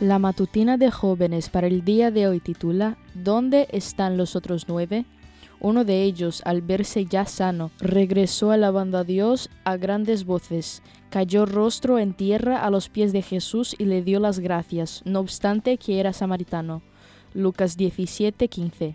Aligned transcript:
La 0.00 0.20
matutina 0.20 0.76
de 0.76 0.92
jóvenes 0.92 1.48
para 1.48 1.66
el 1.66 1.84
día 1.84 2.12
de 2.12 2.28
hoy 2.28 2.38
titula 2.38 2.96
¿Dónde 3.14 3.66
están 3.72 4.16
los 4.16 4.36
otros 4.36 4.66
nueve? 4.68 5.06
Uno 5.58 5.84
de 5.84 6.04
ellos, 6.04 6.40
al 6.44 6.62
verse 6.62 7.04
ya 7.04 7.26
sano, 7.26 7.72
regresó 7.80 8.52
alabando 8.52 8.96
a 8.98 9.02
Dios 9.02 9.50
a 9.64 9.76
grandes 9.76 10.24
voces, 10.24 10.84
cayó 11.10 11.46
rostro 11.46 11.98
en 11.98 12.14
tierra 12.14 12.64
a 12.64 12.70
los 12.70 12.88
pies 12.88 13.12
de 13.12 13.22
Jesús 13.22 13.74
y 13.76 13.86
le 13.86 14.02
dio 14.02 14.20
las 14.20 14.38
gracias, 14.38 15.02
no 15.04 15.18
obstante 15.18 15.78
que 15.78 15.98
era 15.98 16.12
samaritano. 16.12 16.80
Lucas 17.34 17.76
17:15 17.76 18.94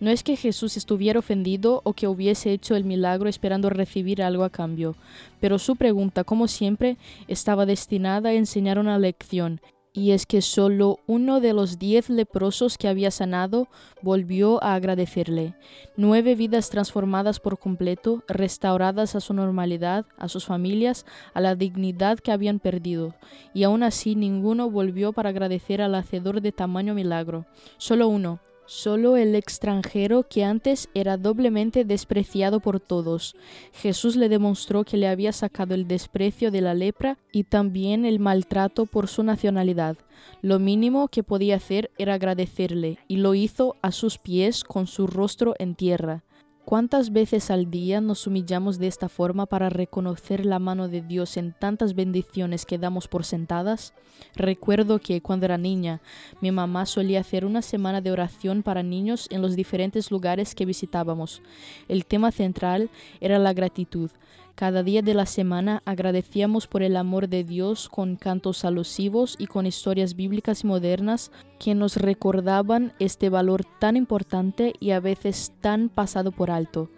no 0.00 0.08
es 0.08 0.22
que 0.22 0.36
Jesús 0.36 0.78
estuviera 0.78 1.18
ofendido 1.18 1.82
o 1.84 1.92
que 1.92 2.08
hubiese 2.08 2.52
hecho 2.52 2.74
el 2.74 2.84
milagro 2.84 3.28
esperando 3.28 3.68
recibir 3.68 4.22
algo 4.22 4.44
a 4.44 4.48
cambio, 4.48 4.96
pero 5.38 5.58
su 5.58 5.76
pregunta, 5.76 6.24
como 6.24 6.48
siempre, 6.48 6.96
estaba 7.28 7.66
destinada 7.66 8.30
a 8.30 8.32
enseñar 8.32 8.78
una 8.78 8.98
lección, 8.98 9.60
y 9.92 10.12
es 10.12 10.26
que 10.26 10.40
solo 10.40 11.00
uno 11.06 11.40
de 11.40 11.52
los 11.52 11.78
diez 11.78 12.10
leprosos 12.10 12.78
que 12.78 12.88
había 12.88 13.10
sanado 13.10 13.68
volvió 14.02 14.62
a 14.62 14.74
agradecerle. 14.74 15.54
Nueve 15.96 16.34
vidas 16.34 16.70
transformadas 16.70 17.40
por 17.40 17.58
completo, 17.58 18.22
restauradas 18.28 19.14
a 19.14 19.20
su 19.20 19.34
normalidad, 19.34 20.06
a 20.16 20.28
sus 20.28 20.44
familias, 20.44 21.06
a 21.34 21.40
la 21.40 21.54
dignidad 21.54 22.18
que 22.18 22.32
habían 22.32 22.60
perdido, 22.60 23.14
y 23.52 23.64
aún 23.64 23.82
así 23.82 24.14
ninguno 24.14 24.70
volvió 24.70 25.12
para 25.12 25.30
agradecer 25.30 25.82
al 25.82 25.94
hacedor 25.94 26.40
de 26.40 26.52
tamaño 26.52 26.94
milagro. 26.94 27.46
Solo 27.78 28.08
uno, 28.08 28.40
Solo 28.72 29.16
el 29.16 29.34
extranjero 29.34 30.28
que 30.28 30.44
antes 30.44 30.90
era 30.94 31.16
doblemente 31.16 31.84
despreciado 31.84 32.60
por 32.60 32.78
todos. 32.78 33.34
Jesús 33.72 34.14
le 34.14 34.28
demostró 34.28 34.84
que 34.84 34.96
le 34.96 35.08
había 35.08 35.32
sacado 35.32 35.74
el 35.74 35.88
desprecio 35.88 36.52
de 36.52 36.60
la 36.60 36.72
lepra 36.72 37.18
y 37.32 37.42
también 37.42 38.04
el 38.04 38.20
maltrato 38.20 38.86
por 38.86 39.08
su 39.08 39.24
nacionalidad. 39.24 39.96
Lo 40.40 40.60
mínimo 40.60 41.08
que 41.08 41.24
podía 41.24 41.56
hacer 41.56 41.90
era 41.98 42.14
agradecerle, 42.14 42.98
y 43.08 43.16
lo 43.16 43.34
hizo 43.34 43.74
a 43.82 43.90
sus 43.90 44.18
pies 44.18 44.62
con 44.62 44.86
su 44.86 45.08
rostro 45.08 45.56
en 45.58 45.74
tierra. 45.74 46.22
¿Cuántas 46.70 47.10
veces 47.10 47.50
al 47.50 47.68
día 47.68 48.00
nos 48.00 48.28
humillamos 48.28 48.78
de 48.78 48.86
esta 48.86 49.08
forma 49.08 49.46
para 49.46 49.70
reconocer 49.70 50.46
la 50.46 50.60
mano 50.60 50.86
de 50.86 51.00
Dios 51.00 51.36
en 51.36 51.52
tantas 51.52 51.96
bendiciones 51.96 52.64
que 52.64 52.78
damos 52.78 53.08
por 53.08 53.24
sentadas? 53.24 53.92
Recuerdo 54.36 55.00
que 55.00 55.20
cuando 55.20 55.46
era 55.46 55.58
niña, 55.58 56.00
mi 56.40 56.52
mamá 56.52 56.86
solía 56.86 57.18
hacer 57.18 57.44
una 57.44 57.62
semana 57.62 58.00
de 58.00 58.12
oración 58.12 58.62
para 58.62 58.84
niños 58.84 59.26
en 59.32 59.42
los 59.42 59.56
diferentes 59.56 60.12
lugares 60.12 60.54
que 60.54 60.64
visitábamos. 60.64 61.42
El 61.88 62.06
tema 62.06 62.30
central 62.30 62.88
era 63.20 63.40
la 63.40 63.52
gratitud. 63.52 64.12
Cada 64.54 64.82
día 64.82 65.00
de 65.00 65.14
la 65.14 65.26
semana 65.26 65.82
agradecíamos 65.86 66.66
por 66.66 66.82
el 66.82 66.96
amor 66.96 67.28
de 67.28 67.44
Dios 67.44 67.88
con 67.88 68.16
cantos 68.16 68.64
alusivos 68.64 69.36
y 69.38 69.46
con 69.46 69.66
historias 69.66 70.14
bíblicas 70.14 70.64
y 70.64 70.66
modernas 70.66 71.30
que 71.58 71.74
nos 71.74 71.96
recordaban 71.96 72.92
este 72.98 73.30
valor 73.30 73.64
tan 73.78 73.96
importante 73.96 74.74
y 74.78 74.90
a 74.90 75.00
veces 75.00 75.52
tan 75.60 75.88
pasado 75.88 76.30
por 76.30 76.50
alto. 76.50 76.90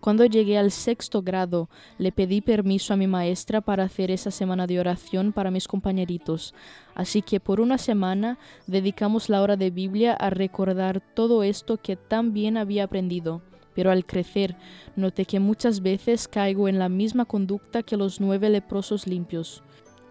Cuando 0.00 0.26
llegué 0.26 0.58
al 0.58 0.70
sexto 0.70 1.22
grado, 1.22 1.70
le 1.98 2.12
pedí 2.12 2.42
permiso 2.42 2.92
a 2.92 2.96
mi 2.96 3.06
maestra 3.06 3.62
para 3.62 3.84
hacer 3.84 4.10
esa 4.10 4.30
semana 4.30 4.66
de 4.66 4.78
oración 4.78 5.32
para 5.32 5.50
mis 5.50 5.66
compañeritos. 5.66 6.54
Así 6.94 7.22
que 7.22 7.40
por 7.40 7.60
una 7.60 7.78
semana 7.78 8.38
dedicamos 8.66 9.30
la 9.30 9.40
hora 9.40 9.56
de 9.56 9.70
Biblia 9.70 10.12
a 10.12 10.28
recordar 10.28 11.00
todo 11.00 11.42
esto 11.42 11.78
que 11.78 11.96
tan 11.96 12.34
bien 12.34 12.58
había 12.58 12.84
aprendido 12.84 13.40
pero 13.76 13.92
al 13.92 14.04
crecer 14.04 14.56
noté 14.96 15.26
que 15.26 15.38
muchas 15.38 15.82
veces 15.82 16.26
caigo 16.26 16.66
en 16.66 16.80
la 16.80 16.88
misma 16.88 17.26
conducta 17.26 17.84
que 17.84 17.96
los 17.96 18.20
nueve 18.20 18.50
leprosos 18.50 19.06
limpios. 19.06 19.62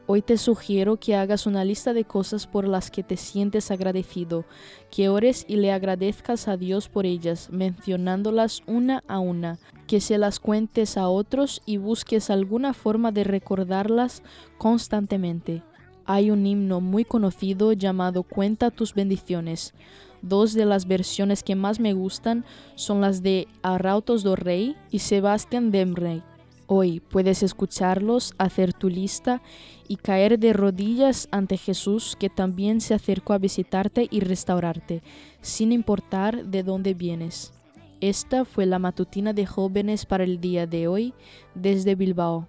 Hoy 0.07 0.21
te 0.21 0.37
sugiero 0.37 0.97
que 0.97 1.15
hagas 1.15 1.47
una 1.47 1.65
lista 1.65 1.91
de 1.91 2.05
cosas 2.05 2.45
por 2.45 2.67
las 2.67 2.91
que 2.91 3.01
te 3.01 3.17
sientes 3.17 3.71
agradecido, 3.71 4.45
que 4.91 5.09
ores 5.09 5.45
y 5.47 5.55
le 5.55 5.71
agradezcas 5.71 6.47
a 6.47 6.57
Dios 6.57 6.89
por 6.89 7.07
ellas, 7.07 7.49
mencionándolas 7.51 8.61
una 8.67 9.03
a 9.07 9.17
una, 9.17 9.57
que 9.87 9.99
se 9.99 10.19
las 10.19 10.39
cuentes 10.39 10.95
a 10.95 11.09
otros 11.09 11.63
y 11.65 11.77
busques 11.77 12.29
alguna 12.29 12.75
forma 12.75 13.11
de 13.11 13.23
recordarlas 13.23 14.21
constantemente. 14.59 15.63
Hay 16.05 16.29
un 16.29 16.45
himno 16.45 16.81
muy 16.81 17.03
conocido 17.03 17.73
llamado 17.73 18.21
Cuenta 18.21 18.69
tus 18.69 18.93
bendiciones. 18.93 19.73
Dos 20.27 20.55
de 20.55 20.65
las 20.65 20.87
versiones 20.87 21.43
que 21.43 21.53
más 21.53 21.79
me 21.79 21.93
gustan 21.93 22.45
son 22.73 22.99
las 22.99 23.21
de 23.21 23.47
Arautos 23.61 24.23
do 24.23 24.35
Rey 24.35 24.75
y 24.89 24.97
Sebastián 24.97 25.69
Demrey. 25.69 26.23
Hoy 26.65 26.99
puedes 26.99 27.43
escucharlos, 27.43 28.33
hacer 28.39 28.73
tu 28.73 28.89
lista 28.89 29.43
y 29.87 29.97
caer 29.97 30.39
de 30.39 30.51
rodillas 30.51 31.27
ante 31.29 31.57
Jesús 31.57 32.15
que 32.19 32.31
también 32.31 32.81
se 32.81 32.95
acercó 32.95 33.33
a 33.33 33.37
visitarte 33.37 34.07
y 34.09 34.21
restaurarte, 34.21 35.03
sin 35.41 35.71
importar 35.71 36.43
de 36.45 36.63
dónde 36.63 36.95
vienes. 36.95 37.53
Esta 38.01 38.45
fue 38.45 38.65
la 38.65 38.79
matutina 38.79 39.31
de 39.31 39.45
jóvenes 39.45 40.07
para 40.07 40.23
el 40.23 40.41
día 40.41 40.65
de 40.65 40.87
hoy 40.87 41.13
desde 41.53 41.93
Bilbao. 41.93 42.47